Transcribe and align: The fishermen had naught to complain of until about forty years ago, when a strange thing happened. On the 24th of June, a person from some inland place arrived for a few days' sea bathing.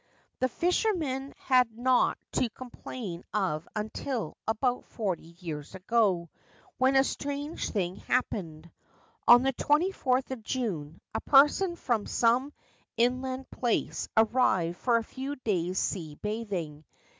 The 0.39 0.49
fishermen 0.49 1.31
had 1.37 1.77
naught 1.77 2.17
to 2.31 2.49
complain 2.49 3.23
of 3.35 3.67
until 3.75 4.35
about 4.47 4.83
forty 4.85 5.35
years 5.39 5.75
ago, 5.75 6.27
when 6.79 6.95
a 6.95 7.03
strange 7.03 7.69
thing 7.69 7.97
happened. 7.97 8.71
On 9.27 9.43
the 9.43 9.53
24th 9.53 10.31
of 10.31 10.41
June, 10.41 10.99
a 11.13 11.21
person 11.21 11.75
from 11.75 12.07
some 12.07 12.51
inland 12.97 13.47
place 13.51 14.09
arrived 14.17 14.77
for 14.77 14.97
a 14.97 15.03
few 15.03 15.35
days' 15.35 15.77
sea 15.77 16.15
bathing. 16.15 16.83